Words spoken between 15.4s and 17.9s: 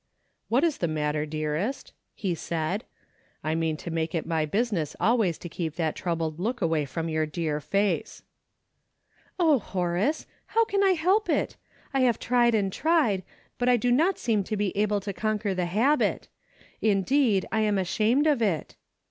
the habit. Indeed, I am